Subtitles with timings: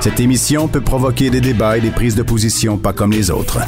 [0.00, 3.58] Cette émission peut provoquer des débats et des prises de position pas comme les autres.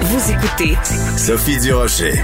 [0.00, 0.76] Vous écoutez
[1.16, 2.14] Sophie Durocher.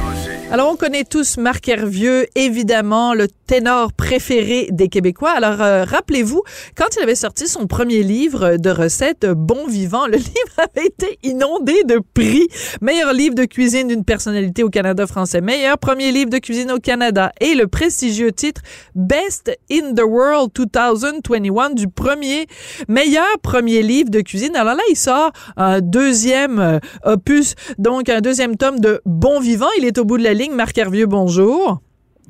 [0.51, 5.31] Alors, on connaît tous Marc Hervieux, évidemment, le ténor préféré des Québécois.
[5.31, 6.43] Alors, euh, rappelez-vous,
[6.77, 11.19] quand il avait sorti son premier livre de recettes, Bon Vivant, le livre avait été
[11.23, 12.47] inondé de prix.
[12.83, 16.79] Meilleur livre de cuisine d'une personnalité au Canada français, meilleur premier livre de cuisine au
[16.79, 18.61] Canada et le prestigieux titre
[18.95, 22.47] Best in the World 2021 du premier,
[22.87, 24.57] meilleur premier livre de cuisine.
[24.57, 29.69] Alors là, il sort un deuxième euh, opus, donc un deuxième tome de Bon Vivant.
[29.79, 31.81] Il est au bout de la Marc Hervieux, bonjour.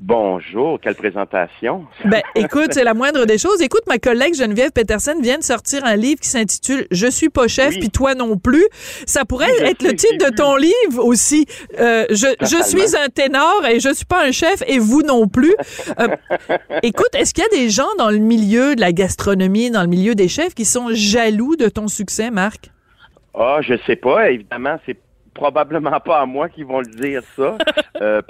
[0.01, 1.85] Bonjour, quelle présentation.
[2.05, 3.61] Ben, écoute, c'est la moindre des choses.
[3.61, 7.49] Écoute, ma collègue Geneviève Peterson vient de sortir un livre qui s'intitule Je suis pas
[7.49, 8.65] chef, puis toi non plus.
[9.07, 11.47] Ça pourrait être le titre de ton livre aussi.
[11.81, 15.27] Euh, je, je suis un ténor et je suis pas un chef et vous non
[15.27, 15.57] plus.
[15.99, 16.07] Euh,
[16.85, 19.89] écoute, est-ce qu'il y a des gens dans le milieu de la gastronomie, dans le
[19.89, 22.71] milieu des chefs, qui sont jaloux de ton succès, Marc?
[23.35, 24.31] Ah, oh, je sais pas.
[24.31, 24.97] Évidemment, c'est
[25.39, 27.57] probablement pas à moi qui vont le dire ça.
[28.03, 28.21] euh,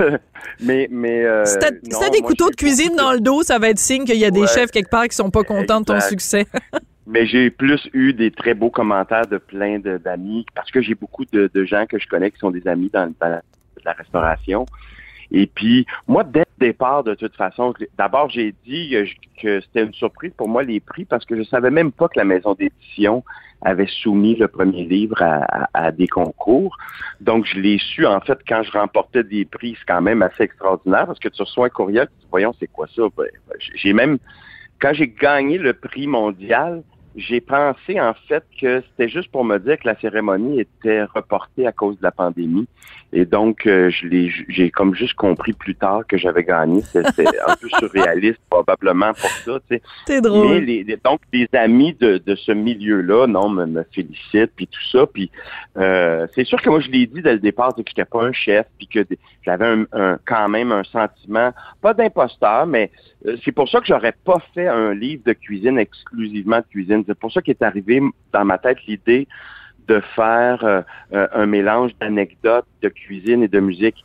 [0.60, 3.78] mais mais euh, si t'as des couteaux de cuisine dans le dos, ça va être
[3.78, 6.46] signe qu'il y a des chefs quelque part qui sont pas contents de ton succès.
[7.06, 11.24] mais j'ai plus eu des très beaux commentaires de plein d'amis parce que j'ai beaucoup
[11.26, 13.40] de, gens que je connais qui sont des amis dans, dans
[13.84, 14.66] la restauration.
[15.30, 18.94] Et puis, moi, dès le départ, de toute façon, d'abord, j'ai dit
[19.42, 22.18] que c'était une surprise pour moi, les prix, parce que je savais même pas que
[22.18, 23.24] la maison d'édition
[23.66, 26.76] avait soumis le premier livre à, des concours.
[27.20, 30.44] Donc, je l'ai su, en fait, quand je remportais des prix, c'est quand même assez
[30.44, 33.02] extraordinaire, parce que tu reçois un courriel, tu dis, voyons, c'est quoi ça?
[33.16, 33.26] Ben,
[33.74, 34.18] j'ai même,
[34.80, 36.82] quand j'ai gagné le prix mondial,
[37.16, 41.66] j'ai pensé en fait que c'était juste pour me dire que la cérémonie était reportée
[41.66, 42.68] à cause de la pandémie.
[43.12, 46.82] Et donc, euh, je l'ai, j'ai comme juste compris plus tard que j'avais gagné.
[46.82, 49.58] C'était un peu surréaliste probablement pour ça.
[49.70, 49.82] Tu sais.
[50.06, 50.48] C'est drôle.
[50.48, 54.88] Mais les, donc, des amis de, de ce milieu-là, non, me, me félicitent, puis tout
[54.92, 55.06] ça.
[55.06, 55.30] Puis
[55.78, 58.32] euh, c'est sûr que moi, je l'ai dit dès le départ que j'étais pas un
[58.32, 59.06] chef, puis que
[59.42, 62.90] j'avais un, quand même un sentiment, pas d'imposteur, mais
[63.26, 67.04] euh, c'est pour ça que j'aurais pas fait un livre de cuisine exclusivement de cuisine.
[67.06, 68.00] C'est pour ça qu'est arrivé
[68.32, 69.26] dans ma tête l'idée
[69.88, 70.82] de faire euh,
[71.14, 73.96] euh, un mélange d'anecdotes, de cuisine et de musique.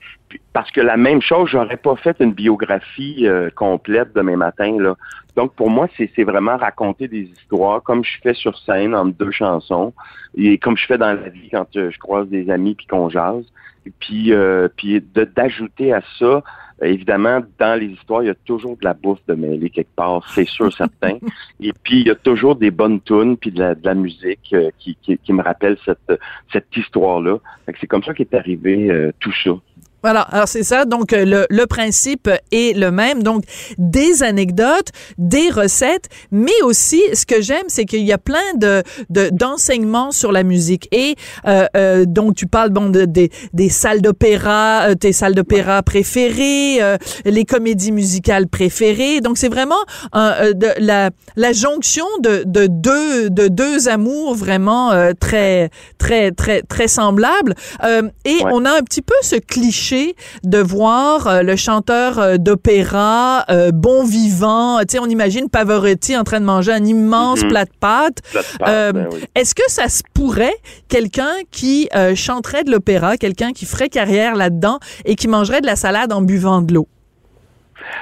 [0.54, 4.78] Parce que la même chose, j'aurais pas fait une biographie complète demain matin.
[4.80, 4.96] Là.
[5.36, 9.32] Donc pour moi, c'est vraiment raconter des histoires comme je fais sur scène en deux
[9.32, 9.94] chansons
[10.36, 13.46] et comme je fais dans la vie quand je croise des amis puis qu'on jase.
[13.86, 14.32] Et puis,
[14.78, 15.04] puis
[15.36, 16.44] d'ajouter à ça
[16.84, 20.28] Évidemment, dans les histoires, il y a toujours de la bouffe de mêlée quelque part,
[20.30, 21.18] c'est sûr, certain.
[21.60, 24.96] Et puis, il y a toujours des bonnes tunes, puis de la, musique euh, qui,
[24.96, 26.20] qui, me rappelle cette,
[26.52, 27.38] cette histoire-là.
[27.80, 29.52] C'est comme ça qu'est arrivé euh, tout ça.
[30.04, 30.86] Voilà, alors c'est ça.
[30.86, 33.22] Donc euh, le, le, principe est le même.
[33.22, 33.44] Donc
[33.78, 38.84] des anecdotes, des recettes, mais aussi ce que j'aime, c'est qu'il y a plein de
[39.10, 40.88] d'enseignements sur la musique.
[40.92, 41.16] Et
[41.48, 46.80] euh, euh, donc tu parles bon de, des salles d'opéra, euh, tes salles d'opéra préférées,
[47.26, 49.22] les comédies musicales préférées.
[49.22, 49.84] Donc c'est vraiment
[50.14, 56.88] de, la la jonction de, de deux de deux amours vraiment très très très très
[56.88, 57.54] semblables.
[58.26, 59.91] et on a un petit peu ce cliché
[60.44, 64.80] de voir euh, le chanteur euh, d'opéra euh, bon vivant.
[64.80, 68.22] Tu sais, on imagine Pavarotti en train de manger un immense plat de pâtes.
[68.60, 70.54] Ben est-ce que ça se pourrait
[70.88, 75.76] quelqu'un qui chanterait de l'opéra, quelqu'un qui ferait carrière là-dedans et qui mangerait de la
[75.76, 76.88] salade en buvant de l'eau?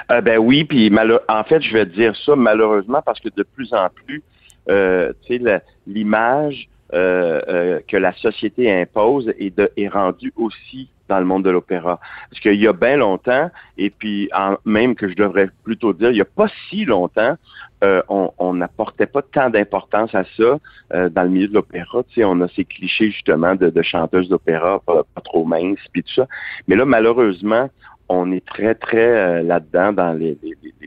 [0.10, 0.92] ben oui, puis
[1.28, 4.22] en fait, je vais dire ça malheureusement parce que de plus en plus,
[4.68, 11.44] tu sais, l'image que la société impose est, de, est rendue aussi dans le monde
[11.44, 12.00] de l'opéra.
[12.30, 14.30] Parce qu'il y a bien longtemps, et puis
[14.66, 17.36] même que je devrais plutôt dire, il n'y a pas si longtemps,
[17.84, 20.60] euh, on n'apportait pas tant d'importance à ça
[20.94, 22.04] euh, dans le milieu de l'opéra.
[22.10, 26.04] Tu sais, on a ces clichés justement de, de chanteuses d'opéra pas, trop minces, puis
[26.04, 26.28] tout ça.
[26.68, 27.70] Mais là, malheureusement,
[28.10, 30.38] on est très, très euh, là-dedans dans les,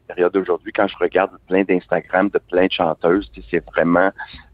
[0.08, 0.72] périodes d'aujourd'hui.
[0.72, 4.10] Quand je regarde plein d'Instagram de plein de chanteuses, c'est vraiment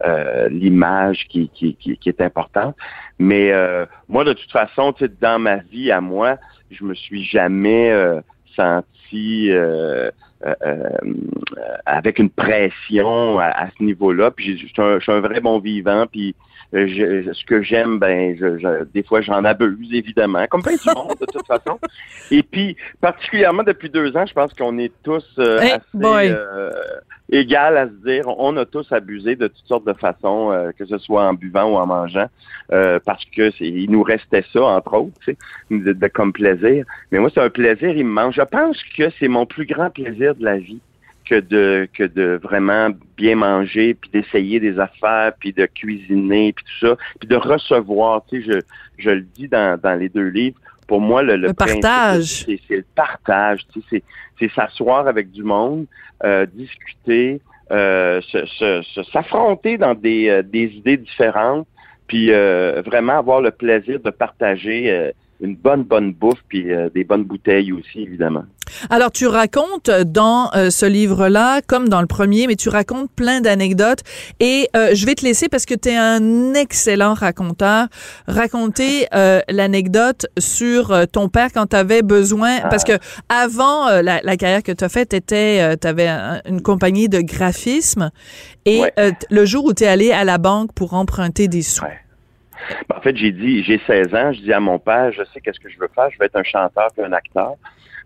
[0.06, 2.76] euh, l'image qui, qui, qui, est importante.
[3.18, 6.36] Mais euh, moi, de toute façon, dans ma vie à moi,
[6.70, 7.90] je me suis jamais
[8.54, 9.50] senti
[11.86, 14.30] avec une pression à, ce niveau-là.
[14.30, 16.36] Puis je suis un, vrai bon vivant, puis
[16.74, 21.16] euh, ce que j'aime, ben, je, des fois, j'en abuse, évidemment, comme plein de monde,
[21.18, 21.78] de toute façon.
[22.30, 26.70] Et puis, particulièrement depuis deux ans, je pense qu'on est tous euh, assez euh,
[27.30, 30.98] égal à se dire, on a tous abusé de toutes sortes de façons, que ce
[30.98, 32.28] soit en buvant ou en mangeant,
[32.68, 35.18] parce que il nous restait ça, entre autres,
[35.70, 36.84] de, de, comme plaisir.
[37.10, 38.34] Mais moi, c'est un plaisir immense.
[38.34, 40.80] Je pense que c'est mon plus grand plaisir de la vie
[41.28, 46.64] que de que de vraiment bien manger, puis d'essayer des affaires, puis de cuisiner, puis
[46.64, 48.24] tout ça, puis de recevoir.
[48.28, 50.58] Tu sais, je, je le dis dans, dans les deux livres.
[50.86, 53.66] Pour moi, le, le, partage, c'est le partage.
[53.72, 54.02] Tu sais,
[54.38, 55.86] c'est s'asseoir avec du monde,
[56.24, 58.22] euh, discuter, euh,
[59.12, 61.66] s'affronter dans des, euh, des idées différentes,
[62.06, 65.10] puis euh, vraiment avoir le plaisir de partager euh,
[65.40, 68.44] une bonne, bonne bouffe, puis euh, des bonnes bouteilles aussi, évidemment.
[68.90, 73.40] Alors, tu racontes dans euh, ce livre-là, comme dans le premier, mais tu racontes plein
[73.40, 74.00] d'anecdotes.
[74.40, 77.86] Et euh, je vais te laisser, parce que tu es un excellent raconteur,
[78.26, 79.06] raconter
[79.48, 82.60] l'anecdote sur ton père quand tu avais besoin.
[82.70, 82.92] Parce que
[83.28, 86.08] avant la, la, carrière que tu as faite, tu avais
[86.46, 88.10] une compagnie de graphisme.
[88.64, 88.82] Et
[89.30, 91.84] le jour où tu es allé à la banque pour emprunter des sous.
[92.88, 95.40] Ben, en fait, j'ai dit, j'ai 16 ans, je dis à mon père, je sais
[95.40, 97.54] qu'est-ce que je veux faire, je veux être un chanteur puis un acteur.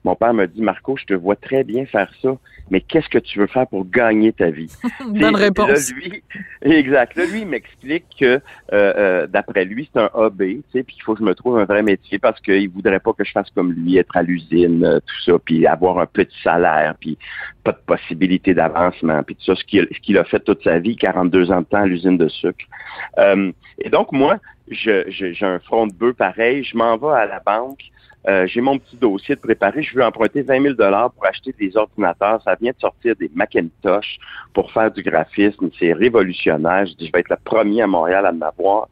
[0.05, 2.37] Mon père me dit, Marco, je te vois très bien faire ça,
[2.71, 4.73] mais qu'est-ce que tu veux faire pour gagner ta vie?
[5.07, 5.93] Bonne réponse.
[5.93, 6.23] lui,
[6.63, 7.17] exact.
[7.17, 8.41] Là, lui, il m'explique que, euh,
[8.73, 11.59] euh, d'après lui, c'est un hobby, tu sais, puis qu'il faut que je me trouve
[11.59, 14.85] un vrai métier parce qu'il voudrait pas que je fasse comme lui, être à l'usine,
[14.85, 17.17] euh, tout ça, puis avoir un petit salaire, puis
[17.63, 20.81] pas de possibilité d'avancement, puis tout ça, ce qu'il, ce qu'il a fait toute sa
[20.81, 22.65] vie, 42 ans de temps à l'usine de sucre.
[23.79, 24.39] et donc, moi,
[24.69, 27.92] j'ai un front de bœuf pareil, je m'en vais à la banque,
[28.29, 29.83] euh, j'ai mon petit dossier de préparer.
[29.83, 32.41] Je veux emprunter 20 000 pour acheter des ordinateurs.
[32.43, 34.19] Ça vient de sortir des Macintosh
[34.53, 35.71] pour faire du graphisme.
[35.79, 36.87] C'est révolutionnaire.
[36.87, 38.89] Je dis, je vais être le premier à Montréal à m'avoir.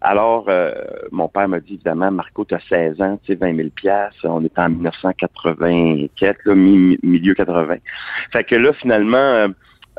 [0.00, 0.72] Alors, euh,
[1.12, 3.68] mon père m'a dit, évidemment, Marco, tu as 16 ans, tu sais, 20 000
[4.24, 7.76] On est en 1984, là, milieu 80.
[8.32, 9.46] Fait que là, finalement,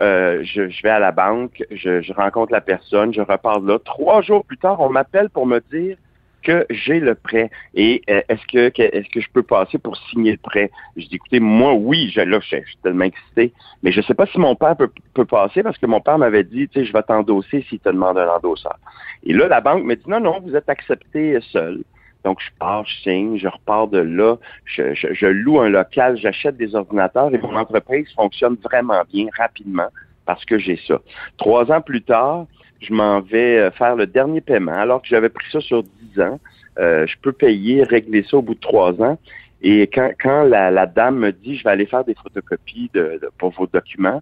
[0.01, 3.79] euh, je, je, vais à la banque, je, je rencontre la personne, je repars là.
[3.79, 5.95] Trois jours plus tard, on m'appelle pour me dire
[6.43, 10.31] que j'ai le prêt et euh, est-ce que, est-ce que je peux passer pour signer
[10.31, 10.69] le prêt?
[10.97, 14.13] Je dis, écoutez, moi, oui, je, là, je, suis tellement excité, mais je ne sais
[14.13, 16.85] pas si mon père peut, peut passer parce que mon père m'avait dit, tu sais,
[16.85, 18.77] je vais t'endosser s'il te demande un endosseur.
[19.23, 21.83] Et là, la banque me dit, non, non, vous êtes accepté seul.
[22.23, 26.17] Donc, je pars, je signe, je repars de là, je, je, je loue un local,
[26.17, 29.89] j'achète des ordinateurs et mon entreprise fonctionne vraiment bien, rapidement,
[30.25, 30.99] parce que j'ai ça.
[31.37, 32.45] Trois ans plus tard,
[32.79, 36.21] je m'en vais euh, faire le dernier paiement, alors que j'avais pris ça sur 10
[36.21, 36.39] ans.
[36.79, 39.17] Euh, je peux payer, régler ça au bout de trois ans.
[39.65, 43.51] Et quand, quand la, dame me dit je vais aller faire des photocopies de, pour
[43.51, 44.21] vos documents,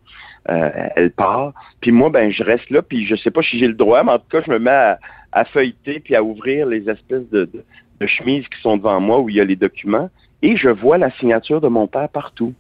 [0.50, 1.54] euh, elle part.
[1.82, 4.12] Puis moi, ben je reste là, puis je sais pas si j'ai le droit, mais
[4.12, 4.96] en tout cas, je me mets
[5.32, 7.50] à, feuilleter puis à ouvrir les espèces de,
[8.00, 10.10] de, chemises qui sont devant moi où il y a les documents.
[10.44, 12.54] Et je vois la signature de mon père partout.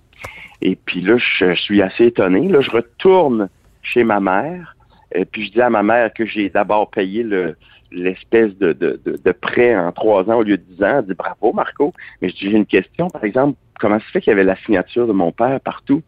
[0.61, 2.47] Et puis là, je, suis assez étonné.
[2.47, 3.49] Là, je retourne
[3.81, 4.75] chez ma mère.
[5.13, 7.55] Et puis je dis à ma mère que j'ai d'abord payé le
[7.93, 10.99] l'espèce de, de, de, prêt en trois ans au lieu de dix ans.
[10.99, 11.93] Elle dit bravo Marco.
[12.21, 14.55] Mais je dis j'ai une question, par exemple, comment ça fait qu'il y avait la
[14.57, 16.01] signature de mon père partout?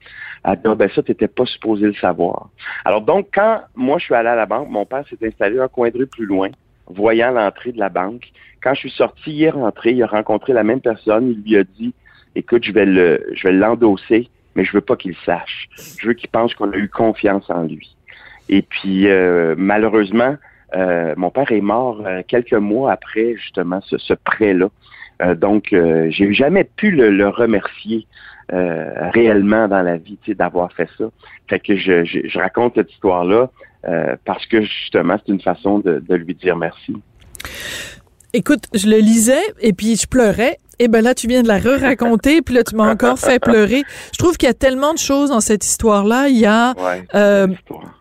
[0.45, 2.49] Elle dit, ah, ben ça, tu n'étais pas supposé le savoir.
[2.85, 5.67] Alors donc, quand moi je suis allé à la banque, mon père s'est installé un
[5.67, 6.49] coin de rue plus loin,
[6.87, 8.31] voyant l'entrée de la banque.
[8.61, 11.57] Quand je suis sorti, il est rentré, il a rencontré la même personne, il lui
[11.57, 11.93] a dit
[12.35, 15.69] Écoute, je vais le je vais l'endosser, mais je veux pas qu'il sache.
[15.99, 17.95] Je veux qu'il pense qu'on a eu confiance en lui.
[18.49, 20.35] Et puis, euh, malheureusement,
[20.75, 24.69] euh, mon père est mort euh, quelques mois après justement ce, prêt-là.
[25.35, 25.67] donc,
[26.09, 28.07] j'ai jamais pu le, remercier
[28.49, 31.05] réellement dans la vie, d'avoir fait ça.
[31.47, 33.49] Fait que je, je, raconte cette histoire-là
[34.25, 36.93] parce que justement, c'est une façon de, de lui dire merci.
[38.33, 41.59] Écoute, je le lisais et puis je pleurais Et ben là, tu viens de la
[41.59, 43.83] re-raconter, puis là, tu m'as encore fait pleurer.
[44.11, 46.29] Je trouve qu'il y a tellement de choses dans cette histoire-là.
[46.29, 46.73] Il y a,
[47.13, 47.47] euh,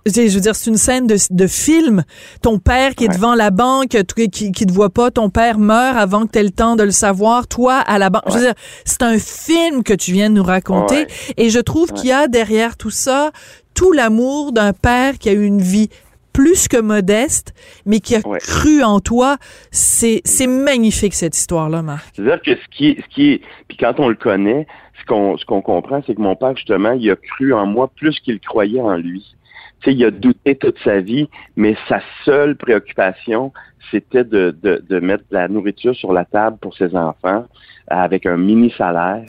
[0.07, 2.03] je veux dire, c'est une scène de, de film.
[2.41, 5.97] Ton père qui est devant la banque, qui, qui te voit pas, ton père meurt
[5.97, 7.47] avant que tu aies le temps de le savoir.
[7.47, 8.23] Toi, à la banque.
[8.29, 11.07] Je veux dire, c'est un film que tu viens de nous raconter.
[11.37, 13.31] Et je trouve qu'il y a derrière tout ça
[13.75, 15.89] tout l'amour d'un père qui a eu une vie
[16.33, 17.55] plus que modeste,
[17.87, 19.37] mais qui a cru en toi.
[19.71, 22.05] C'est, c'est magnifique, cette histoire-là, Marc.
[22.15, 24.67] C'est-à-dire que ce qui ce qui est, puis quand on le connaît,
[25.01, 27.91] ce qu'on, ce qu'on comprend, c'est que mon père, justement, il a cru en moi
[27.97, 29.35] plus qu'il croyait en lui.
[29.81, 33.53] Tu sais, il a douté toute sa vie, mais sa seule préoccupation,
[33.91, 37.47] c'était de, de, de mettre de la nourriture sur la table pour ses enfants
[37.89, 39.27] avec un mini salaire.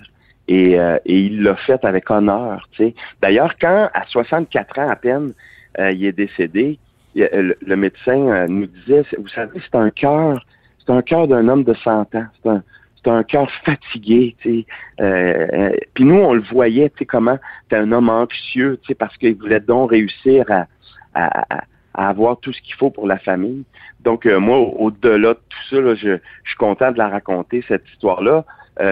[0.48, 2.67] Et, euh, et il l'a fait avec honneur.
[2.72, 2.95] Tu sais.
[3.22, 5.33] D'ailleurs, quand à 64 ans à peine,
[5.79, 6.79] euh, il est décédé,
[7.17, 10.43] euh, le, médecin euh, nous disait, vous savez, c'est un cœur,
[10.79, 12.25] c'est un cœur d'un homme de 100 ans.
[12.41, 12.63] C'est un,
[13.03, 14.65] c'est un cœur fatigué, tu sais.
[15.01, 17.38] Euh, puis nous, on le voyait, tu sais, comment
[17.70, 20.67] c'est un homme anxieux, tu sais, parce qu'il voulait donc réussir à,
[21.13, 23.63] à, à avoir tout ce qu'il faut pour la famille.
[24.01, 27.88] Donc, moi, au-delà de tout ça, là, je, je, suis content de la raconter, cette
[27.93, 28.43] histoire-là,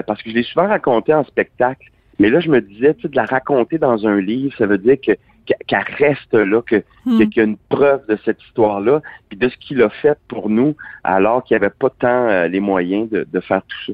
[0.06, 1.90] parce que je l'ai souvent racontée en spectacle.
[2.20, 4.78] Mais là, je me disais, tu sais, de la raconter dans un livre, ça veut
[4.78, 5.12] dire que
[5.46, 7.30] qu'elle reste là, que hmm.
[7.30, 10.50] qu'il y a une preuve de cette histoire-là, puis de ce qu'il a fait pour
[10.50, 13.94] nous, alors qu'il n'y avait pas tant euh, les moyens de, de faire tout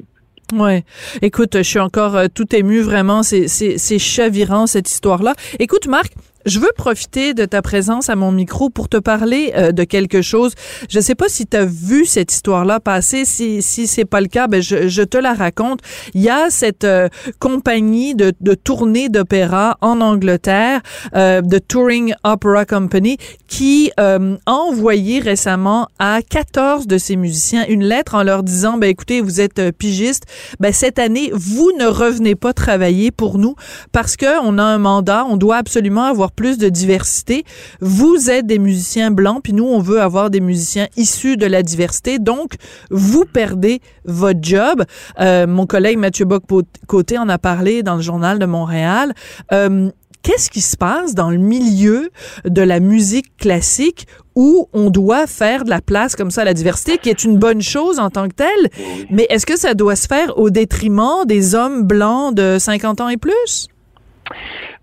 [0.56, 0.84] Ouais.
[1.20, 3.22] Écoute, je suis encore euh, tout ému, vraiment.
[3.22, 5.34] C'est, c'est, c'est chavirant, cette histoire-là.
[5.58, 6.14] Écoute, Marc,
[6.48, 10.22] je veux profiter de ta présence à mon micro pour te parler euh, de quelque
[10.22, 10.52] chose.
[10.88, 13.24] Je ne sais pas si tu as vu cette histoire-là passer.
[13.24, 15.80] Si si c'est pas le cas, ben je, je, te la raconte.
[16.14, 20.80] Il y a cette euh, compagnie de, de tournée d'opéra en Angleterre,
[21.14, 27.84] euh, de Touring Opera Company, qui a envoyé récemment à 14 de ses musiciens une
[27.84, 30.24] lettre en leur disant, ben écoutez, vous êtes pigiste,
[30.60, 33.54] ben cette année vous ne revenez pas travailler pour nous
[33.92, 37.42] parce que on a un mandat, on doit absolument avoir plus de diversité.
[37.80, 41.64] Vous êtes des musiciens blancs, puis nous, on veut avoir des musiciens issus de la
[41.64, 42.20] diversité.
[42.20, 42.52] Donc,
[42.92, 44.84] vous perdez votre job.
[45.18, 49.14] Euh, mon collègue Mathieu Bock-Côté en a parlé dans le journal de Montréal.
[49.52, 49.90] Euh,
[50.22, 52.10] qu'est-ce qui se passe dans le milieu
[52.44, 56.54] de la musique classique où on doit faire de la place comme ça à la
[56.54, 58.70] diversité, qui est une bonne chose en tant que telle,
[59.10, 63.08] mais est-ce que ça doit se faire au détriment des hommes blancs de 50 ans
[63.08, 63.66] et plus?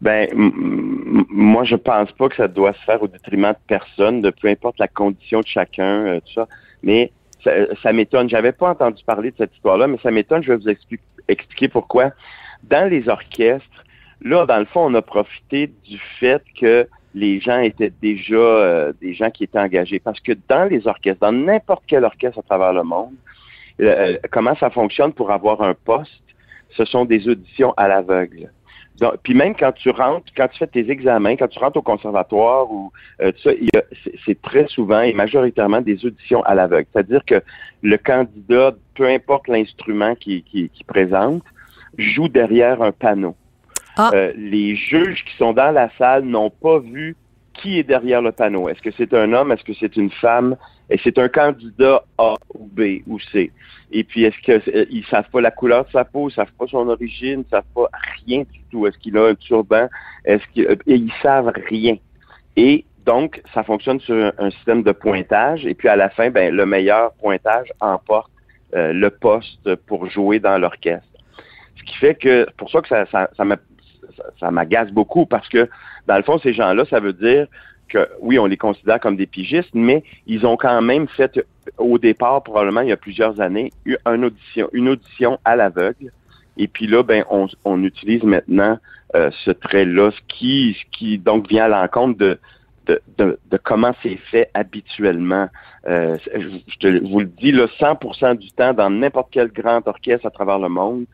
[0.06, 4.30] Ben, moi, je pense pas que ça doit se faire au détriment de personne, de
[4.30, 6.48] peu importe la condition de chacun, euh, tout ça.
[6.84, 7.12] Mais
[7.44, 8.30] ça, ça m'étonne.
[8.30, 10.44] J'avais pas entendu parler de cette histoire-là, mais ça m'étonne.
[10.44, 10.70] Je vais vous
[11.28, 12.12] expliquer pourquoi.
[12.66, 13.84] Dans les orchestres,
[14.22, 18.94] là, dans le fond, on a profité du fait que les gens étaient déjà euh,
[19.02, 20.00] des gens qui étaient engagés.
[20.00, 23.16] Parce que dans les orchestres, dans n'importe quel orchestre à travers le monde,
[23.82, 26.22] euh, comment ça fonctionne pour avoir un poste?
[26.78, 28.52] Ce sont des auditions à l'aveugle
[29.24, 32.72] puis même quand tu rentres, quand tu fais tes examens, quand tu rentres au conservatoire
[32.72, 33.52] ou euh, tout ça,
[34.26, 36.88] c'est très souvent et majoritairement des auditions à l'aveugle.
[36.94, 37.42] C'est-à-dire que
[37.82, 41.44] le candidat, peu importe l'instrument qu'il qui, qui présente,
[41.98, 43.36] joue derrière un panneau.
[43.98, 44.12] Ah.
[44.14, 47.16] Euh, les juges qui sont dans la salle n'ont pas vu
[47.62, 48.70] qui est derrière le panneau?
[48.70, 49.52] Est-ce que c'est un homme?
[49.52, 50.56] Est-ce que c'est une femme?
[50.90, 53.52] Et c'est un candidat A ou B ou C.
[53.92, 56.68] Et puis, est-ce qu'ils euh, savent pas la couleur de sa peau, ils savent pas
[56.68, 57.90] son origine, ils savent pas
[58.26, 58.86] rien du tout.
[58.86, 59.88] Est-ce qu'il a un turban?
[60.26, 61.98] Est-ce qu'ils euh, savent rien.
[62.56, 65.66] Et donc, ça fonctionne sur un, système de pointage.
[65.66, 68.32] Et puis, à la fin, ben, le meilleur pointage emporte
[68.76, 71.08] euh, le poste pour jouer dans l'orchestre.
[71.78, 73.46] Ce qui fait que, pour ça que ça, ça, ça
[74.52, 75.70] m'agace beaucoup parce que,
[76.08, 77.48] dans le fond, ces gens-là, ça veut dire
[77.90, 81.40] que oui, on les considère comme des pigistes, mais ils ont quand même fait
[81.78, 86.12] au départ, probablement il y a plusieurs années, une audition, une audition à l'aveugle.
[86.58, 88.80] Et puis là, ben, on, on utilise maintenant
[89.16, 92.40] euh, ce trait-là, ce qui, ce qui donc vient à l'encontre de,
[92.88, 95.50] de, de, de, comment c'est fait habituellement.
[95.88, 100.26] Euh, je, te, vous le dis, là, 100% du temps, dans n'importe quel grand orchestre
[100.26, 101.06] à travers le monde,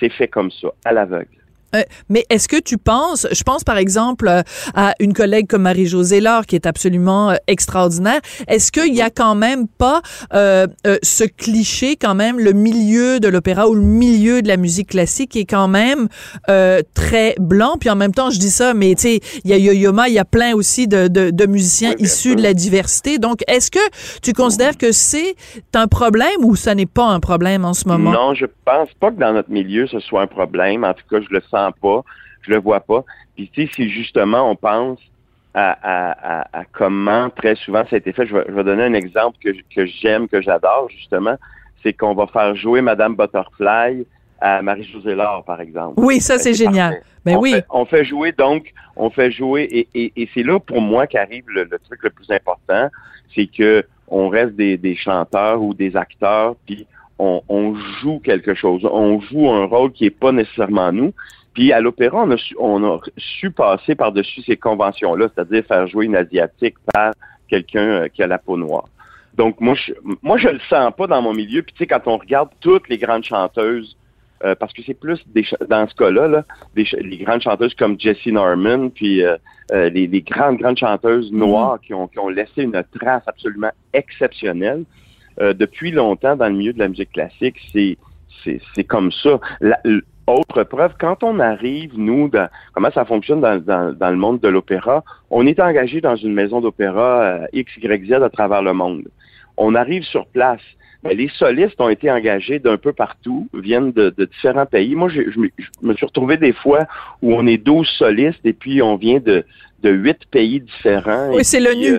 [0.00, 1.28] c'est fait comme ça, à l'aveugle.
[1.76, 4.42] Euh, mais est-ce que tu penses, je pense par exemple euh,
[4.74, 9.10] à une collègue comme Marie-Josée Laure qui est absolument euh, extraordinaire, est-ce qu'il y a
[9.10, 10.00] quand même pas
[10.32, 15.36] ce cliché quand même, le milieu de l'opéra ou le milieu de la musique classique
[15.36, 16.08] est quand même
[16.94, 19.58] très blanc, puis en même temps je dis ça, mais tu sais, il y a
[19.58, 23.40] Yo-Yoma, il y a plein aussi de, de, de musiciens issus de la diversité, donc
[23.48, 23.78] est-ce que
[24.22, 25.34] tu considères que c'est
[25.74, 28.12] un problème ou ça n'est pas un problème en ce moment?
[28.12, 31.20] Non, je pense pas que dans notre milieu ce soit un problème, en tout cas
[31.20, 32.02] je le sens pas,
[32.42, 33.04] je le vois pas.
[33.34, 34.98] Puis tu sais, si justement on pense
[35.54, 39.86] à, comment très souvent ça a été fait, je vais, donner un exemple que, que
[39.86, 41.36] j'aime, que j'adore justement,
[41.82, 44.06] c'est qu'on va faire jouer Madame Butterfly
[44.38, 45.94] à Marie-Josée Laure, par exemple.
[45.96, 47.00] Oui, ça, c'est génial.
[47.24, 47.52] Ben on oui.
[47.52, 51.06] Fait, on fait jouer donc, on fait jouer, et, et, et c'est là pour moi
[51.06, 52.90] qu'arrive le, le truc le plus important,
[53.34, 56.86] c'est que on reste des, des chanteurs ou des acteurs, puis
[57.18, 61.12] on, on joue quelque chose, on joue un rôle qui est pas nécessairement nous.
[61.56, 65.86] Puis à l'opéra, on a su, on a su passer par-dessus ces conventions-là, c'est-à-dire faire
[65.86, 67.14] jouer une asiatique par
[67.48, 68.84] quelqu'un euh, qui a la peau noire.
[69.38, 71.62] Donc moi, je, moi je le sens pas dans mon milieu.
[71.62, 73.96] Puis tu sais, quand on regarde toutes les grandes chanteuses
[74.44, 76.44] euh, parce que c'est plus des dans ce cas-là, là,
[76.74, 79.38] des les grandes chanteuses comme Jessie Norman, puis euh,
[79.72, 83.72] euh, les, les grandes, grandes chanteuses noires qui, ont, qui ont laissé une trace absolument
[83.94, 84.84] exceptionnelle.
[85.40, 87.96] Euh, depuis longtemps, dans le milieu de la musique classique, c'est
[88.44, 89.40] c'est c'est comme ça.
[89.62, 89.80] La-
[90.26, 94.40] autre preuve, quand on arrive, nous, dans, comment ça fonctionne dans, dans, dans le monde
[94.40, 98.62] de l'opéra, on est engagé dans une maison d'opéra euh, X, Y, Z à travers
[98.62, 99.04] le monde.
[99.56, 100.60] On arrive sur place.
[101.04, 104.94] Mais les solistes ont été engagés d'un peu partout, viennent de, de différents pays.
[104.96, 106.86] Moi, je, je me- je me suis retrouvé des fois
[107.22, 109.44] où on est 12 solistes et puis on vient de,
[109.84, 111.30] de 8 pays différents.
[111.32, 111.92] Oui, c'est l'ONU.
[111.94, 111.98] euh,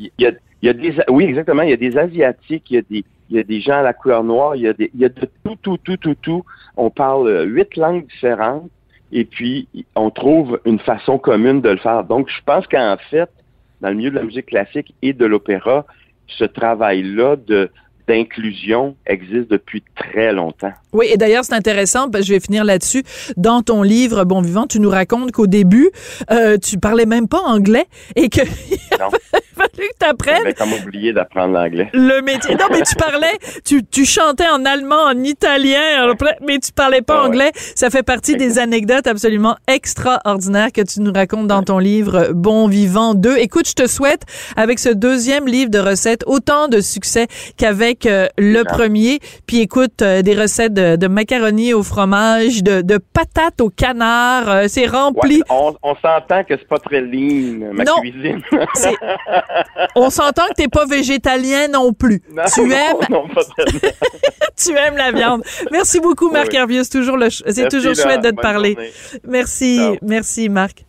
[0.00, 0.32] Il y, a,
[0.62, 1.62] il y a des, oui, exactement.
[1.62, 3.82] Il y a des Asiatiques, il y a des, il y a des gens à
[3.82, 6.14] la couleur noire, il y a, des, il y a de tout, tout, tout, tout,
[6.14, 6.44] tout.
[6.76, 8.70] On parle euh, huit langues différentes
[9.12, 12.04] et puis on trouve une façon commune de le faire.
[12.04, 13.30] Donc, je pense qu'en fait,
[13.80, 15.86] dans le milieu de la musique classique et de l'opéra,
[16.26, 17.70] ce travail-là de
[18.08, 20.72] d'inclusion existe depuis très longtemps.
[20.92, 23.04] Oui, et d'ailleurs, c'est intéressant, parce que je vais finir là-dessus.
[23.36, 25.90] Dans ton livre Bon Vivant, tu nous racontes qu'au début,
[26.30, 27.84] euh, tu parlais même pas anglais
[28.16, 28.40] et que.
[29.78, 31.88] fallu que tu apprennes comme oublié d'apprendre l'anglais.
[31.92, 32.54] le métier.
[32.54, 36.14] Non, mais tu parlais, tu, tu chantais en allemand, en italien,
[36.46, 37.28] mais tu parlais pas Ah ouais.
[37.28, 37.50] anglais.
[37.74, 42.68] Ça fait partie des anecdotes absolument extraordinaires que tu nous racontes dans ton livre Bon
[42.68, 43.36] Vivant 2.
[43.38, 44.22] Écoute, je te souhaite,
[44.56, 48.72] avec ce deuxième livre de recettes, autant de succès qu'avec euh, le Ah.
[48.74, 49.20] premier.
[49.46, 54.48] Puis écoute, euh, des recettes de, de macaroni au fromage, de, de patates au canard.
[54.48, 55.36] euh, c'est rempli.
[55.36, 58.00] Ouais, on on s'entend que c'est pas très lean, ma Non.
[58.00, 58.42] cuisine.
[59.94, 62.22] On s'entend que t'es pas végétalien non plus.
[62.32, 63.80] Non, tu non, aimes non, pas tellement.
[64.56, 65.42] tu aimes la viande.
[65.70, 66.56] Merci beaucoup, Marc Oui.
[66.56, 66.82] Hervieux.
[66.84, 68.02] C'est toujours, le ch- c'est Merci, toujours Laura.
[68.10, 68.72] chouette de te parler.
[68.74, 68.90] journée.
[69.28, 69.96] Merci, Ciao.
[70.02, 70.84] merci, Marc.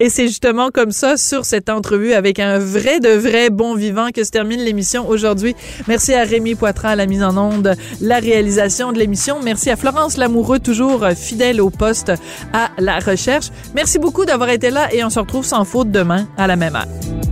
[0.00, 4.08] Et c'est justement comme ça, sur cette entrevue avec un vrai de vrai bon vivant,
[4.12, 5.54] que se termine l'émission aujourd'hui.
[5.86, 9.38] Merci à Rémi Poitras à la mise en onde, la réalisation de l'émission.
[9.44, 12.10] Merci à Florence Lamoureux, toujours fidèle au poste
[12.52, 13.50] à la recherche.
[13.76, 16.74] Merci beaucoup d'avoir été là et on se retrouve sans faute demain à la même
[16.74, 17.31] heure.